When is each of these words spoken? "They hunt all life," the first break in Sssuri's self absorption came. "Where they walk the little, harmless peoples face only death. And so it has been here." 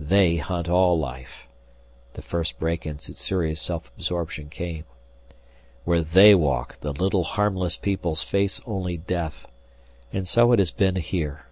"They 0.00 0.38
hunt 0.38 0.68
all 0.68 0.98
life," 0.98 1.46
the 2.14 2.20
first 2.20 2.58
break 2.58 2.84
in 2.84 2.98
Sssuri's 2.98 3.60
self 3.60 3.92
absorption 3.96 4.50
came. 4.50 4.82
"Where 5.84 6.00
they 6.00 6.34
walk 6.34 6.80
the 6.80 6.92
little, 6.92 7.22
harmless 7.22 7.76
peoples 7.76 8.24
face 8.24 8.60
only 8.66 8.96
death. 8.96 9.46
And 10.12 10.26
so 10.26 10.50
it 10.50 10.58
has 10.58 10.72
been 10.72 10.96
here." 10.96 11.46